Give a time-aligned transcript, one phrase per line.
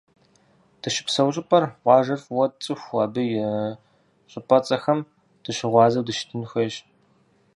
[0.81, 3.35] Дыщыпсэу щӏыпӏэр, къуажэр фӏыуэ тцӏыхуу, абы и
[4.31, 4.99] щӏыпӏэцӏэхэм
[5.43, 6.75] дыщыгъуазэу дыщытын хуейщ.